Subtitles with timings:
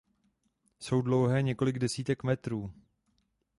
[0.79, 2.73] Jsou dlouhé několik desítek metrů.